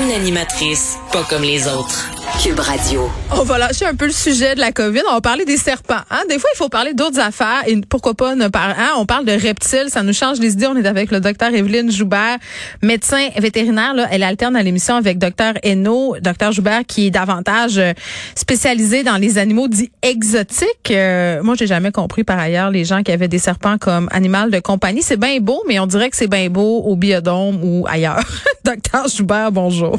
Une 0.00 0.10
animatrice 0.10 0.98
pas 1.12 1.22
comme 1.22 1.42
les 1.42 1.68
autres. 1.68 2.17
Cube 2.36 2.60
Radio. 2.60 3.10
On 3.32 3.42
va 3.42 3.58
lâcher 3.58 3.84
un 3.84 3.94
peu 3.94 4.06
le 4.06 4.12
sujet 4.12 4.54
de 4.54 4.60
la 4.60 4.70
COVID. 4.70 5.00
On 5.10 5.14
va 5.14 5.20
parler 5.20 5.44
des 5.44 5.56
serpents. 5.56 6.02
Hein? 6.10 6.22
Des 6.28 6.38
fois, 6.38 6.48
il 6.54 6.56
faut 6.56 6.68
parler 6.68 6.94
d'autres 6.94 7.18
affaires. 7.18 7.62
Et 7.66 7.80
pourquoi 7.80 8.14
pas 8.14 8.36
ne. 8.36 8.44
Hein? 8.44 8.92
On 8.96 9.06
parle 9.06 9.24
de 9.24 9.32
reptiles. 9.32 9.86
Ça 9.88 10.02
nous 10.02 10.12
change 10.12 10.38
les 10.38 10.52
idées. 10.52 10.66
On 10.66 10.76
est 10.76 10.86
avec 10.86 11.10
le 11.10 11.20
docteur 11.20 11.52
Evelyne 11.52 11.90
Joubert, 11.90 12.38
médecin 12.82 13.28
vétérinaire. 13.36 13.94
Elle 14.10 14.22
alterne 14.22 14.54
à 14.54 14.62
l'émission 14.62 14.94
avec 14.94 15.18
docteur 15.18 15.54
Hainaut. 15.62 16.16
Docteur 16.20 16.52
Joubert 16.52 16.82
qui 16.86 17.06
est 17.06 17.10
davantage 17.10 17.78
euh, 17.78 17.92
spécialisé 18.36 19.02
dans 19.02 19.16
les 19.16 19.38
animaux 19.38 19.66
dits 19.66 19.90
exotiques. 20.02 20.90
Euh, 20.90 21.42
moi, 21.42 21.54
j'ai 21.58 21.66
jamais 21.66 21.90
compris 21.90 22.22
par 22.22 22.38
ailleurs 22.38 22.70
les 22.70 22.84
gens 22.84 23.02
qui 23.02 23.10
avaient 23.10 23.28
des 23.28 23.38
serpents 23.38 23.78
comme 23.78 24.08
animal 24.12 24.50
de 24.50 24.60
compagnie. 24.60 25.02
C'est 25.02 25.18
bien 25.18 25.38
beau, 25.40 25.62
mais 25.66 25.80
on 25.80 25.86
dirait 25.86 26.10
que 26.10 26.16
c'est 26.16 26.28
bien 26.28 26.48
beau 26.50 26.82
au 26.82 26.94
biodôme 26.94 27.58
ou 27.62 27.86
ailleurs. 27.88 28.22
docteur 28.64 29.08
Joubert, 29.08 29.50
bonjour. 29.50 29.98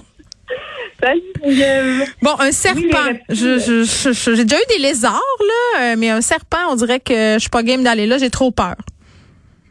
Bon, 2.22 2.31
un 2.39 2.52
serpent. 2.52 3.17
je, 3.30 4.33
j'ai 4.36 4.44
déjà 4.44 4.58
eu 4.58 4.78
des 4.78 4.81
lézards, 4.81 5.22
là, 5.42 5.81
euh, 5.81 5.95
mais 5.97 6.09
un 6.09 6.22
serpent, 6.22 6.58
on 6.69 6.75
dirait 6.75 7.00
que 7.00 7.33
je 7.36 7.39
suis 7.39 7.50
pas 7.50 7.64
game 7.64 7.83
d'aller 7.83 8.05
là, 8.05 8.17
j'ai 8.17 8.30
trop 8.30 8.52
peur. 8.52 8.75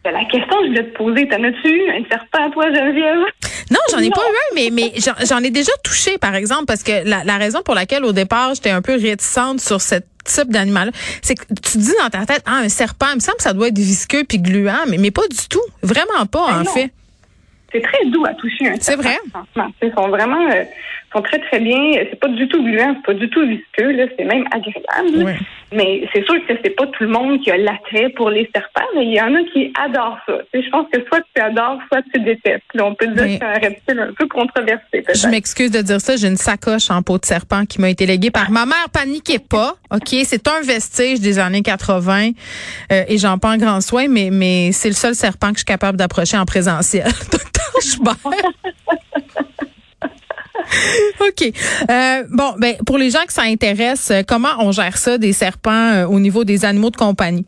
Ben, 0.05 0.13
la 0.13 0.25
question 0.25 0.57
que 0.59 0.65
je 0.65 0.69
voulais 0.69 0.85
te 0.85 0.97
poser, 0.97 1.29
t'en 1.29 1.43
as-tu 1.43 1.69
eu 1.69 1.91
un 1.91 2.09
serpent, 2.09 2.51
toi, 2.51 2.73
Geneviève? 2.73 3.19
Non, 3.71 3.81
j'en 3.91 3.99
ai 3.99 4.11
pas 4.11 4.21
eu 4.21 4.35
un, 4.35 4.55
mais, 4.55 4.71
mais 4.73 4.93
j'en 5.27 5.43
ai 5.43 5.51
déjà 5.51 5.73
touché, 5.85 6.19
par 6.19 6.35
exemple, 6.35 6.65
parce 6.67 6.83
que 6.83 7.07
la, 7.07 7.25
la 7.25 7.37
raison 7.37 7.61
pour 7.63 7.75
laquelle, 7.75 8.05
au 8.05 8.13
départ, 8.13 8.55
j'étais 8.55 8.71
un 8.71 8.81
peu 8.81 8.93
réticente 8.93 9.61
sur 9.61 9.81
cette 9.81 10.07
type 10.25 10.51
d'animal, 10.51 10.93
c'est 11.23 11.35
que 11.35 11.45
tu 11.63 11.79
dis 11.79 11.93
dans 12.03 12.11
ta 12.11 12.25
tête, 12.27 12.43
ah, 12.47 12.61
un 12.63 12.69
serpent, 12.69 13.07
il 13.11 13.17
me 13.17 13.21
semble 13.21 13.39
que 13.39 13.43
ça 13.43 13.53
doit 13.53 13.69
être 13.69 13.79
visqueux 13.79 14.25
puis 14.25 14.39
gluant, 14.39 14.87
mais, 14.89 14.99
mais 14.99 15.11
pas 15.11 15.27
du 15.29 15.49
tout. 15.49 15.61
Vraiment 15.83 16.27
pas, 16.31 16.53
ben 16.53 16.61
en 16.61 16.65
fait. 16.65 16.91
C'est 17.73 17.83
très 17.83 18.05
doux 18.07 18.25
à 18.25 18.33
toucher 18.35 18.69
un 18.69 18.75
C'est 18.81 18.97
vrai? 18.97 19.19
Ils 19.83 19.93
sont 19.95 20.09
vraiment 20.09 20.51
euh, 20.51 20.65
sont 21.13 21.23
très 21.23 21.39
très 21.41 21.61
bien. 21.61 21.93
C'est 22.11 22.19
pas 22.19 22.29
du 22.29 22.49
tout 22.49 22.63
gluant, 22.63 22.95
c'est 22.97 23.07
pas 23.07 23.19
du 23.19 23.29
tout 23.31 23.47
visqueux, 23.47 23.93
là, 23.93 24.05
c'est 24.17 24.25
même 24.25 24.45
agréable. 24.51 25.37
Mais 25.73 26.09
c'est 26.13 26.25
sûr 26.25 26.35
que 26.47 26.55
c'est 26.63 26.71
pas 26.71 26.87
tout 26.87 27.05
le 27.05 27.11
monde 27.11 27.43
qui 27.43 27.51
a 27.51 27.57
l'attrait 27.57 28.09
pour 28.11 28.31
les 28.31 28.49
serpents, 28.55 28.89
mais 28.95 29.05
il 29.05 29.15
y 29.15 29.21
en 29.21 29.35
a 29.35 29.43
qui 29.53 29.73
adorent 29.79 30.19
ça. 30.27 30.39
je 30.55 30.71
pense 30.71 30.87
que 30.93 31.05
soit 31.07 31.21
tu 31.35 31.43
adores, 31.43 31.79
soit 31.93 32.03
tu 32.15 32.21
détestes. 32.21 32.63
on 32.81 32.95
peut 32.95 33.07
dire 33.09 33.25
que 33.25 33.31
c'est 33.33 33.43
un 33.43 33.53
reptile 33.53 34.01
un 34.01 34.13
peu 34.15 34.27
controversé. 34.29 35.05
Je 35.15 35.29
m'excuse 35.29 35.71
de 35.71 35.83
dire 35.83 36.01
ça, 36.01 36.17
j'ai 36.17 36.29
une 36.29 36.37
sacoche 36.37 36.91
en 36.91 37.03
peau 37.03 37.19
de 37.19 37.25
serpent 37.25 37.67
qui 37.67 37.81
m'a 37.81 37.91
été 37.91 38.07
léguée 38.07 38.31
par 38.31 38.51
ma 38.51 38.65
mère. 38.65 38.89
Paniquez 38.93 39.39
pas, 39.39 39.75
ok, 39.91 40.17
c'est 40.25 40.49
un 40.49 40.61
vestige 40.63 41.21
des 41.21 41.39
années 41.39 41.63
80 41.63 42.31
euh, 42.93 43.05
et 43.09 43.19
j'en 43.19 43.39
prends 43.39 43.57
grand 43.57 43.81
soin, 43.81 44.07
mais 44.09 44.31
mais 44.31 44.73
c'est 44.73 44.89
le 44.89 44.95
seul 44.95 45.15
serpent 45.15 45.49
que 45.49 45.55
je 45.55 45.59
suis 45.59 45.65
capable 45.67 45.99
d'approcher 45.99 46.39
en 46.39 46.45
présentiel. 46.45 47.09
OK. 51.21 51.53
Euh, 51.91 52.25
bon, 52.31 52.55
ben 52.59 52.77
pour 52.87 52.99
les 52.99 53.11
gens 53.11 53.25
que 53.27 53.33
ça 53.33 53.43
intéresse, 53.43 54.11
euh, 54.11 54.23
comment 54.27 54.49
on 54.61 54.73
gère 54.73 54.97
ça 54.97 55.19
des 55.19 55.33
serpents 55.33 55.71
euh, 55.71 56.07
au 56.07 56.21
niveau 56.21 56.45
des 56.45 56.65
animaux 56.65 56.91
de 56.91 56.97
compagnie? 56.97 57.47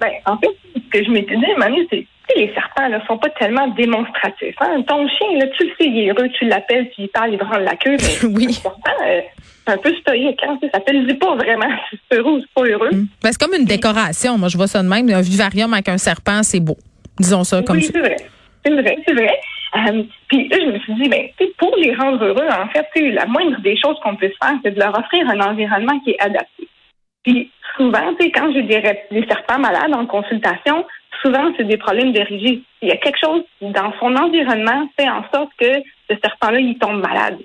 Ben, 0.00 0.10
en 0.26 0.36
fait, 0.38 0.50
ce 0.74 0.98
que 0.98 1.04
je 1.04 1.10
m'étais 1.10 1.36
dit, 1.36 1.46
Manu, 1.58 1.86
c'est 1.90 2.02
que 2.02 2.38
les 2.38 2.52
serpents 2.54 2.88
ne 2.88 2.98
sont 3.06 3.18
pas 3.18 3.30
tellement 3.30 3.68
démonstratifs. 3.68 4.56
Hein? 4.60 4.82
Ton 4.86 5.06
chien, 5.08 5.38
là, 5.38 5.46
tu 5.56 5.64
le 5.64 5.70
sais, 5.70 5.86
il 5.86 5.98
est 5.98 6.10
heureux, 6.10 6.28
tu 6.38 6.46
l'appelles, 6.46 6.86
puis 6.86 7.04
il 7.04 7.08
parle, 7.08 7.32
il 7.32 7.38
branle 7.38 7.64
la 7.64 7.76
queue. 7.76 7.96
Mais 8.00 8.28
oui. 8.34 8.52
c'est 8.52 9.72
un 9.72 9.76
peu 9.78 9.94
stoïque. 9.94 10.40
Hein? 10.46 10.58
Ça 10.72 10.80
le 10.92 11.06
dit 11.06 11.14
pas 11.14 11.36
vraiment 11.36 11.68
si 11.90 11.98
c'est 12.10 12.18
heureux 12.18 12.32
ou 12.32 12.40
c'est 12.40 12.54
pas 12.54 12.68
heureux. 12.68 12.90
Mm. 12.90 13.06
Ben, 13.22 13.30
c'est 13.32 13.40
comme 13.40 13.54
une 13.54 13.64
décoration. 13.66 14.38
Moi, 14.38 14.48
je 14.48 14.56
vois 14.56 14.66
ça 14.66 14.82
de 14.82 14.88
même. 14.88 15.08
Un 15.08 15.20
vivarium 15.20 15.72
avec 15.72 15.88
un 15.88 15.98
serpent, 15.98 16.42
c'est 16.42 16.60
beau. 16.60 16.76
Disons 17.18 17.44
ça 17.44 17.62
comme 17.62 17.76
oui, 17.76 17.84
ça. 17.84 17.92
c'est 17.94 18.00
vrai. 18.00 18.16
C'est 18.64 18.72
vrai, 18.72 18.96
c'est 19.06 19.14
vrai. 19.14 19.40
Euh, 19.74 20.02
puis 20.28 20.48
là, 20.48 20.58
je 20.60 20.70
me 20.70 20.78
suis 20.80 20.94
dit, 20.94 21.08
ben, 21.08 21.28
pour 21.58 21.74
les 21.76 21.94
rendre 21.94 22.24
heureux, 22.24 22.48
en 22.48 22.68
fait, 22.68 22.86
la 23.00 23.26
moindre 23.26 23.60
des 23.60 23.76
choses 23.76 23.98
qu'on 24.02 24.16
peut 24.16 24.32
faire, 24.40 24.54
c'est 24.62 24.72
de 24.72 24.80
leur 24.80 24.96
offrir 24.96 25.28
un 25.28 25.40
environnement 25.40 25.98
qui 26.00 26.10
est 26.10 26.20
adapté. 26.22 26.68
Puis 27.24 27.50
souvent, 27.76 28.14
quand 28.18 28.52
j'ai 28.52 28.62
des, 28.62 28.82
des 29.10 29.26
serpents 29.26 29.58
malades 29.58 29.94
en 29.94 30.06
consultation, 30.06 30.84
souvent, 31.22 31.52
c'est 31.56 31.64
des 31.64 31.76
problèmes 31.76 32.12
de 32.12 32.20
rigidité. 32.20 32.62
Il 32.82 32.88
y 32.88 32.92
a 32.92 32.96
quelque 32.96 33.18
chose 33.18 33.42
dans 33.60 33.92
son 33.98 34.14
environnement 34.16 34.88
fait 34.98 35.08
en 35.08 35.24
sorte 35.32 35.50
que 35.58 35.72
ce 36.10 36.16
serpent-là, 36.22 36.58
il 36.58 36.78
tombe 36.78 37.00
malade. 37.00 37.38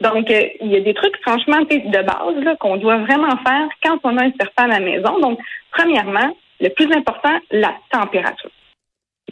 Donc, 0.00 0.30
euh, 0.30 0.48
il 0.60 0.72
y 0.72 0.76
a 0.76 0.80
des 0.80 0.94
trucs, 0.94 1.16
franchement, 1.22 1.60
de 1.60 2.02
base 2.02 2.56
qu'on 2.58 2.76
doit 2.76 2.98
vraiment 2.98 3.36
faire 3.44 3.68
quand 3.82 3.98
on 4.04 4.16
a 4.18 4.24
un 4.24 4.32
serpent 4.38 4.64
à 4.64 4.78
la 4.78 4.80
maison. 4.80 5.18
Donc, 5.20 5.38
premièrement, 5.70 6.36
le 6.60 6.68
plus 6.70 6.92
important, 6.92 7.38
la 7.50 7.74
température. 7.90 8.50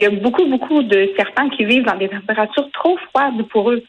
Il 0.00 0.04
y 0.04 0.06
a 0.06 0.10
beaucoup, 0.10 0.46
beaucoup 0.46 0.82
de 0.82 1.12
serpents 1.14 1.50
qui 1.50 1.64
vivent 1.66 1.84
dans 1.84 1.96
des 1.96 2.08
températures 2.08 2.70
trop 2.72 2.96
froides 3.08 3.46
pour 3.48 3.70
eux. 3.70 3.82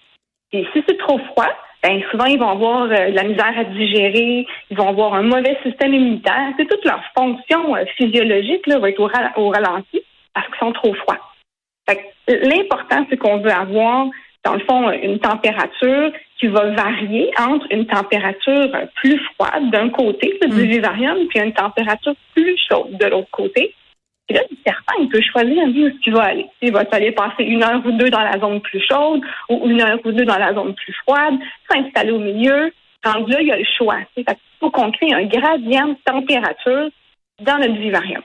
Et 0.52 0.66
si 0.74 0.84
c'est 0.86 0.98
trop 0.98 1.18
froid, 1.20 1.48
ben 1.82 2.02
souvent 2.12 2.26
ils 2.26 2.38
vont 2.38 2.50
avoir 2.50 2.84
euh, 2.84 3.10
de 3.10 3.16
la 3.16 3.24
misère 3.24 3.58
à 3.58 3.64
digérer, 3.64 4.46
ils 4.70 4.78
vont 4.78 4.90
avoir 4.90 5.14
un 5.14 5.24
mauvais 5.24 5.58
système 5.64 5.94
immunitaire. 5.94 6.50
C'est 6.58 6.68
toute 6.68 6.84
leur 6.84 7.02
fonction 7.18 7.76
euh, 7.76 7.86
physiologique 7.98 8.68
là, 8.68 8.80
va 8.80 8.90
être 8.90 9.00
au, 9.00 9.50
ralenti 9.50 10.02
parce 10.34 10.48
qu'ils 10.48 10.60
sont 10.60 10.74
trop 10.74 10.94
froids. 10.96 11.18
L'important, 12.28 13.06
c'est 13.10 13.18
qu'on 13.18 13.38
veut 13.38 13.52
avoir, 13.52 14.08
dans 14.46 14.54
le 14.54 14.60
fond, 14.62 14.92
une 14.92 15.20
température 15.20 16.12
qui 16.40 16.48
va 16.48 16.70
varier 16.72 17.32
entre 17.40 17.66
une 17.72 17.86
température 17.86 18.70
plus 18.96 19.20
froide 19.34 19.70
d'un 19.72 19.90
côté 19.90 20.38
du 20.42 20.48
mm. 20.48 20.70
vivarium, 20.70 21.28
puis 21.28 21.40
une 21.40 21.54
température 21.54 22.14
plus 22.36 22.58
chaude 22.70 22.98
de 22.98 23.06
l'autre 23.08 23.32
côté. 23.32 23.74
Et 24.32 24.34
là, 24.34 24.44
le 24.50 24.58
serpent, 24.66 24.94
il 24.98 25.10
peut 25.10 25.20
choisir 25.22 25.62
un 25.62 25.70
où 25.72 25.92
il 26.06 26.14
va 26.14 26.24
aller. 26.24 26.46
Il 26.62 26.72
va 26.72 26.84
aller 26.90 27.12
passer 27.12 27.44
une 27.44 27.62
heure 27.62 27.86
ou 27.86 27.92
deux 27.92 28.10
dans 28.10 28.22
la 28.22 28.40
zone 28.40 28.62
plus 28.62 28.82
chaude 28.90 29.20
ou 29.50 29.68
une 29.70 29.82
heure 29.82 30.00
ou 30.06 30.12
deux 30.14 30.24
dans 30.24 30.38
la 30.38 30.54
zone 30.54 30.74
plus 30.74 30.94
froide, 31.04 31.34
s'installer 31.70 32.12
au 32.12 32.20
milieu. 32.20 32.72
Quand 33.04 33.28
là, 33.28 33.42
il 33.42 33.48
y 33.48 33.52
a 33.52 33.58
le 33.58 33.66
choix. 33.78 33.98
Il 34.16 34.24
faut 34.62 34.72
qu'on 34.72 34.90
crée 34.92 35.12
un 35.14 35.26
gradient 35.26 35.90
de 35.90 35.98
température 36.06 36.90
dans 37.42 37.58
notre 37.58 37.76
vivarium. 37.76 38.22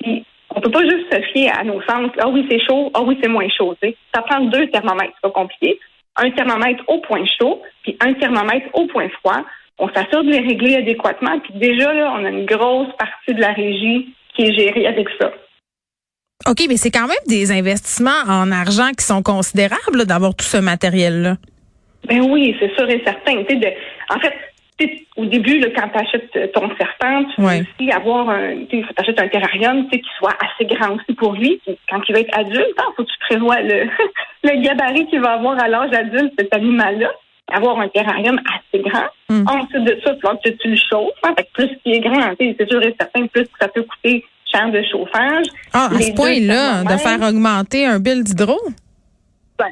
Puis, 0.00 0.24
on 0.54 0.62
peut 0.62 0.70
pas 0.70 0.88
juste 0.88 1.12
se 1.12 1.20
fier 1.32 1.50
à 1.50 1.62
nos 1.62 1.82
sens. 1.82 2.10
Ah 2.18 2.28
oui, 2.28 2.46
c'est 2.50 2.64
chaud. 2.64 2.90
Ah 2.94 3.02
oui, 3.02 3.18
c'est 3.22 3.28
moins 3.28 3.50
chaud. 3.50 3.76
Ça 4.14 4.22
prend 4.22 4.40
deux 4.46 4.68
thermomètres. 4.68 5.12
C'est 5.16 5.28
pas 5.28 5.40
compliqué. 5.40 5.78
Un 6.16 6.30
thermomètre 6.30 6.84
au 6.86 7.00
point 7.00 7.26
chaud, 7.38 7.60
puis 7.82 7.98
un 8.00 8.14
thermomètre 8.14 8.68
au 8.72 8.86
point 8.86 9.10
froid. 9.20 9.44
On 9.78 9.88
s'assure 9.90 10.24
de 10.24 10.30
les 10.30 10.40
régler 10.40 10.76
adéquatement. 10.76 11.38
Puis 11.40 11.52
déjà, 11.56 11.92
là, 11.92 12.14
on 12.18 12.24
a 12.24 12.30
une 12.30 12.46
grosse 12.46 12.96
partie 12.96 13.34
de 13.34 13.42
la 13.42 13.52
régie 13.52 14.14
qui 14.38 14.46
est 14.46 14.54
géré 14.54 14.86
avec 14.86 15.08
ça. 15.20 15.32
OK, 16.48 16.64
mais 16.68 16.76
c'est 16.76 16.90
quand 16.90 17.08
même 17.08 17.16
des 17.26 17.50
investissements 17.50 18.22
en 18.28 18.52
argent 18.52 18.90
qui 18.96 19.04
sont 19.04 19.22
considérables 19.22 20.06
d'avoir 20.06 20.34
tout 20.34 20.44
ce 20.44 20.56
matériel-là. 20.56 21.36
Ben 22.08 22.20
oui, 22.20 22.56
c'est 22.60 22.72
sûr 22.76 22.88
et 22.88 23.02
certain. 23.04 23.34
De, 23.34 23.66
en 24.08 24.20
fait, 24.20 24.32
au 25.16 25.24
début, 25.26 25.58
là, 25.58 25.66
quand 25.74 25.88
tu 25.88 25.98
achètes 25.98 26.52
ton 26.52 26.70
serpent, 26.76 27.24
tu 27.34 27.42
veux 27.42 27.48
aussi 27.48 27.90
avoir 27.90 28.30
un, 28.30 28.64
tu 28.70 28.84
achètes 28.96 29.20
un 29.20 29.28
terrarium 29.28 29.88
qui 29.90 30.00
soit 30.16 30.36
assez 30.40 30.64
grand 30.72 30.94
aussi 30.94 31.12
pour 31.16 31.32
lui. 31.32 31.60
Quand 31.90 32.00
il 32.08 32.12
va 32.14 32.20
être 32.20 32.38
adulte, 32.38 32.66
il 32.68 32.80
hein, 32.80 32.92
faut 32.96 33.02
que 33.02 33.10
tu 33.10 33.18
prévois 33.28 33.60
le, 33.60 33.88
le 34.44 34.62
gabarit 34.62 35.06
qu'il 35.08 35.20
va 35.20 35.32
avoir 35.32 35.60
à 35.60 35.68
l'âge 35.68 35.92
adulte, 35.92 36.32
cet 36.38 36.54
animal-là 36.54 37.10
avoir 37.52 37.78
un 37.80 37.88
terrarium 37.88 38.38
assez 38.46 38.82
grand. 38.82 39.06
Mm. 39.28 39.44
Ensuite 39.48 39.84
de 39.84 39.98
ça, 40.04 40.12
il 40.14 40.20
faut 40.20 40.36
que 40.36 40.48
tu 40.50 40.68
le 40.68 40.76
chauffes. 40.76 41.10
Hein, 41.24 41.34
plus 41.54 41.68
qu'il 41.82 41.94
est 41.94 42.00
grand, 42.00 42.32
c'est 42.38 42.68
sûr 42.68 42.82
et 42.82 42.94
certain, 42.98 43.26
plus 43.26 43.44
que 43.44 43.58
ça 43.60 43.68
peut 43.68 43.82
coûter 43.82 44.24
cher 44.52 44.70
de 44.70 44.82
chauffage. 44.90 45.46
Ah, 45.72 45.88
à 45.92 45.94
Les 45.98 46.04
ce 46.04 46.12
point-là, 46.12 46.84
de 46.84 46.96
faire 46.98 47.20
augmenter 47.22 47.84
un 47.86 47.98
bill 47.98 48.22
d'hydro? 48.24 48.58
ben, 49.58 49.66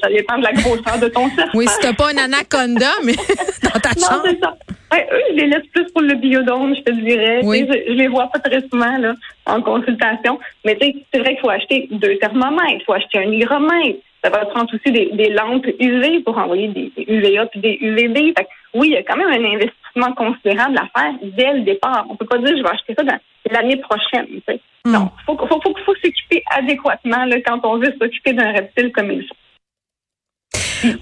ça 0.00 0.08
dépend 0.08 0.38
de 0.38 0.44
la 0.44 0.52
grosseur 0.52 0.98
de 1.00 1.08
ton 1.08 1.28
serpent. 1.30 1.50
Oui, 1.54 1.66
si 1.66 1.76
t'as 1.80 1.92
pas 1.92 2.10
un 2.12 2.16
anaconda, 2.16 2.90
mais 3.04 3.12
dans 3.64 3.80
ta 3.80 3.88
Non, 3.98 4.06
chambre. 4.08 4.22
c'est 4.24 4.38
ça. 4.38 4.54
Ouais, 4.92 5.08
eux, 5.12 5.20
je 5.30 5.34
les 5.36 5.46
laisse 5.48 5.66
plus 5.74 5.84
pour 5.92 6.02
le 6.02 6.14
biodôme, 6.14 6.76
je 6.76 6.82
te 6.82 6.92
dirais. 6.92 7.40
Oui. 7.42 7.66
Je, 7.68 7.92
je 7.92 7.96
les 7.98 8.06
vois 8.08 8.28
pas 8.28 8.38
très 8.38 8.60
souvent 8.72 8.96
là, 8.98 9.14
en 9.46 9.60
consultation. 9.60 10.38
Mais 10.64 10.76
tu 10.78 10.86
sais, 10.86 10.94
c'est 11.12 11.18
vrai 11.20 11.30
qu'il 11.30 11.40
faut 11.40 11.50
acheter 11.50 11.88
deux 11.90 12.16
thermomètres, 12.18 12.78
il 12.80 12.84
faut 12.86 12.92
acheter 12.92 13.18
un 13.18 13.32
hygromètre. 13.32 13.98
Ça 14.22 14.30
va 14.30 14.46
prendre 14.46 14.72
aussi 14.72 14.92
des, 14.92 15.10
des 15.14 15.30
lampes 15.30 15.66
UV 15.80 16.20
pour 16.20 16.38
envoyer 16.38 16.68
des, 16.68 16.92
des 16.96 17.04
UVA 17.08 17.46
puis 17.46 17.60
des 17.60 17.78
UVB. 17.80 18.16
Fait 18.36 18.44
que, 18.44 18.50
oui, 18.74 18.88
il 18.88 18.92
y 18.92 18.96
a 18.96 19.02
quand 19.02 19.16
même 19.16 19.28
un 19.28 19.54
investissement 19.54 20.12
considérable 20.14 20.78
à 20.78 21.00
faire 21.00 21.14
dès 21.22 21.52
le 21.54 21.60
départ. 21.62 22.06
On 22.08 22.16
peut 22.16 22.26
pas 22.26 22.38
dire 22.38 22.56
je 22.56 22.62
vais 22.62 22.68
acheter 22.68 22.94
ça 22.96 23.02
l'année 23.50 23.76
prochaine. 23.76 24.26
Tu 24.26 24.42
sais. 24.48 24.60
Hmm. 24.84 24.92
Non, 24.92 25.10
faut, 25.26 25.36
faut, 25.36 25.60
faut, 25.60 25.74
faut 25.84 25.94
s'occuper 25.94 26.42
adéquatement 26.56 27.24
là, 27.24 27.36
quand 27.44 27.60
on 27.64 27.78
veut 27.78 27.94
s'occuper 28.00 28.32
d'un 28.32 28.52
reptile 28.52 28.92
comme 28.92 29.10
il 29.10 29.22
faut. 29.22 29.34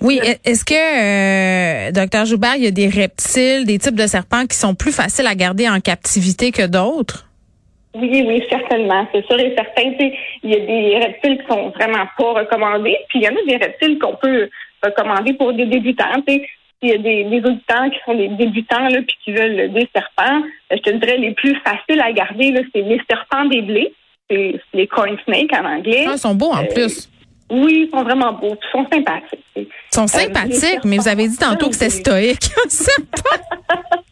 Oui, 0.03 0.21
e- 0.23 0.37
est-ce 0.45 0.65
que, 0.65 1.89
euh, 1.89 1.93
docteur 1.93 2.27
Joubert, 2.27 2.57
il 2.57 2.65
y 2.65 2.67
a 2.67 2.71
des 2.71 2.89
reptiles, 2.89 3.65
des 3.65 3.79
types 3.79 3.95
de 3.95 4.07
serpents 4.07 4.47
qui 4.47 4.57
sont 4.57 4.75
plus 4.75 4.93
faciles 4.93 5.27
à 5.27 5.35
garder 5.35 5.69
en 5.69 5.81
captivité 5.81 6.53
que 6.53 6.67
d'autres? 6.67 7.30
Oui, 7.95 8.25
oui, 8.27 8.43
certainement. 8.49 9.07
C'est 9.13 9.27
sûr 9.27 9.39
et 9.41 9.55
certain. 9.57 9.93
Il 10.43 10.51
y 10.51 10.55
a 10.55 10.61
des 10.61 10.99
reptiles 11.05 11.39
qui 11.39 11.47
sont 11.49 11.71
vraiment 11.71 12.05
pas 12.17 12.33
recommandés, 12.41 12.97
puis 13.09 13.19
il 13.21 13.25
y 13.25 13.29
en 13.29 13.33
a 13.33 13.45
des 13.47 13.57
reptiles 13.57 13.99
qu'on 13.99 14.15
peut 14.17 14.49
recommander 14.85 15.33
pour 15.35 15.53
des 15.53 15.67
débutants. 15.67 16.05
Tu 16.27 16.35
sais, 16.35 16.49
S'il 16.81 16.91
y 16.91 16.95
a 16.95 16.99
des, 16.99 17.25
des 17.25 17.39
auditeurs 17.49 17.91
qui 17.91 17.99
sont 18.07 18.15
des 18.15 18.29
débutants 18.29 18.89
là, 18.89 18.99
puis 19.07 19.17
qui 19.25 19.33
veulent 19.33 19.73
des 19.73 19.89
serpents, 19.95 20.41
euh, 20.73 20.77
je 20.77 20.83
te 20.83 20.91
dirais 20.91 21.19
les 21.19 21.33
plus 21.33 21.55
faciles 21.65 22.01
à 22.01 22.13
garder, 22.13 22.53
là, 22.53 22.61
c'est 22.73 22.83
les 22.83 23.01
serpents 23.11 23.45
des 23.47 23.63
blés. 23.63 23.93
C'est 24.31 24.61
les 24.75 24.87
corn 24.87 25.17
snakes 25.25 25.53
en 25.53 25.65
anglais. 25.65 26.05
Ah, 26.07 26.13
ils 26.15 26.19
sont 26.19 26.35
beaux 26.37 26.53
en 26.53 26.63
Euh, 26.63 26.67
plus. 26.73 27.11
Oui, 27.51 27.87
ils 27.87 27.91
sont 27.91 28.05
vraiment 28.05 28.33
beaux, 28.33 28.55
ils 28.55 28.71
sont 28.71 28.87
sympathiques. 28.93 29.45
Ils 29.57 29.67
sont 29.93 30.07
sympathiques, 30.07 30.85
mais 30.85 30.99
vous 30.99 31.09
avez 31.09 31.27
dit 31.27 31.37
tantôt 31.37 31.69
que 31.69 31.75
c'est 31.75 31.91
stoïque. 31.91 32.45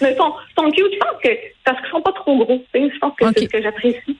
Mais 0.00 0.16
sont, 0.16 0.32
sont 0.56 0.70
cute. 0.70 0.92
Je 0.92 0.98
pense 0.98 1.22
que 1.22 1.28
parce 1.64 1.80
qu'ils 1.80 1.90
sont 1.90 2.02
pas 2.02 2.12
trop 2.12 2.36
gros. 2.36 2.62
Je 2.74 2.98
pense 2.98 3.14
que 3.16 3.26
c'est 3.34 3.44
ce 3.44 3.48
que 3.48 3.62
j'apprécie. 3.62 4.16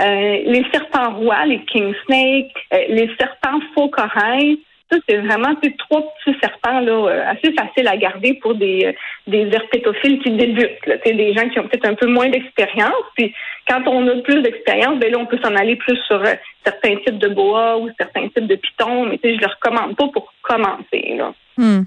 Euh, 0.00 0.38
les 0.44 0.64
serpents 0.72 1.14
rois, 1.14 1.44
les 1.46 1.64
king 1.64 1.92
snakes, 2.06 2.52
euh, 2.72 2.84
les 2.88 3.10
serpents 3.18 3.60
faux 3.74 3.88
corail. 3.88 4.58
Ça, 4.90 4.96
c'est 5.06 5.18
vraiment 5.18 5.54
ces 5.62 5.74
trois 5.76 6.02
petits 6.24 6.38
serpents 6.40 6.80
là, 6.80 6.92
euh, 6.92 7.22
assez 7.26 7.52
faciles 7.52 7.88
à 7.88 7.96
garder 7.96 8.34
pour 8.34 8.54
des, 8.54 8.86
euh, 8.86 8.92
des 9.26 9.46
herpétophiles 9.52 10.18
qui 10.20 10.30
débutent. 10.30 10.86
Là, 10.86 10.96
des 11.04 11.34
gens 11.34 11.48
qui 11.50 11.58
ont 11.60 11.64
peut-être 11.64 11.84
un 11.84 11.94
peu 11.94 12.06
moins 12.06 12.28
d'expérience. 12.30 13.04
Puis 13.14 13.34
quand 13.68 13.86
on 13.86 14.06
a 14.08 14.16
plus 14.22 14.42
d'expérience, 14.42 14.98
ben 14.98 15.10
là, 15.12 15.18
on 15.18 15.26
peut 15.26 15.38
s'en 15.42 15.54
aller 15.54 15.76
plus 15.76 15.96
sur 16.06 16.20
euh, 16.22 16.34
certains 16.64 16.96
types 16.96 17.18
de 17.18 17.28
boa 17.28 17.78
ou 17.78 17.88
certains 17.98 18.28
types 18.28 18.46
de 18.46 18.56
pitons. 18.56 19.06
Mais 19.06 19.18
tu 19.18 19.28
sais, 19.28 19.36
je 19.36 19.40
le 19.40 19.46
recommande 19.46 19.96
pas 19.96 20.08
pour 20.08 20.32
commencer. 20.42 21.14
Là. 21.16 21.32
Hmm. 21.58 21.82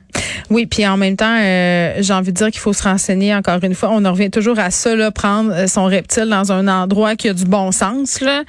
Oui, 0.49 0.65
puis 0.65 0.85
en 0.85 0.97
même 0.97 1.15
temps, 1.15 1.37
euh, 1.39 1.93
j'ai 1.99 2.13
envie 2.13 2.33
de 2.33 2.37
dire 2.37 2.51
qu'il 2.51 2.59
faut 2.59 2.73
se 2.73 2.83
renseigner 2.83 3.33
encore 3.33 3.63
une 3.63 3.73
fois. 3.73 3.89
On 3.93 4.03
en 4.03 4.11
revient 4.11 4.29
toujours 4.29 4.59
à 4.59 4.69
ça, 4.69 4.93
là, 4.97 5.09
prendre 5.09 5.53
euh, 5.53 5.67
son 5.67 5.85
reptile 5.85 6.25
dans 6.25 6.51
un 6.51 6.67
endroit 6.67 7.15
qui 7.15 7.29
a 7.29 7.33
du 7.33 7.45
bon 7.45 7.71
sens. 7.71 8.19
Là. 8.19 8.43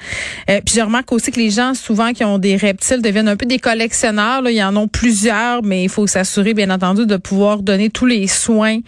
Euh, 0.49 0.59
puis 0.65 0.75
je 0.75 0.81
remarque 0.81 1.13
aussi 1.13 1.31
que 1.31 1.39
les 1.39 1.49
gens, 1.49 1.75
souvent, 1.75 2.11
qui 2.11 2.25
ont 2.25 2.39
des 2.39 2.57
reptiles, 2.57 3.01
deviennent 3.01 3.29
un 3.29 3.37
peu 3.37 3.45
des 3.45 3.57
collectionneurs. 3.57 4.41
Là. 4.41 4.51
Il 4.51 4.57
y 4.57 4.63
en 4.63 4.75
ont 4.75 4.89
plusieurs, 4.89 5.63
mais 5.63 5.83
il 5.83 5.89
faut 5.89 6.05
s'assurer, 6.05 6.53
bien 6.53 6.69
entendu, 6.71 7.05
de 7.05 7.15
pouvoir 7.15 7.61
donner 7.61 7.89
tous 7.89 8.05
les 8.05 8.27
soins, 8.27 8.79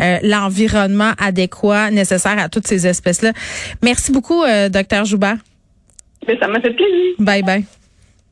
euh, 0.00 0.18
l'environnement 0.24 1.12
adéquat 1.18 1.92
nécessaire 1.92 2.38
à 2.38 2.48
toutes 2.48 2.66
ces 2.66 2.88
espèces-là. 2.88 3.30
Beaucoup, 4.12 4.42
euh, 4.42 4.68
docteur 4.68 5.04
Joubert. 5.04 5.36
Mais 6.26 6.38
ça 6.38 6.48
m'a 6.48 6.60
fait 6.60 6.72
plaisir. 6.72 7.14
Bye 7.18 7.42
bye. 7.42 7.64